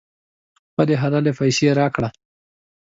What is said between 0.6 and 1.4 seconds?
خپلې حلالې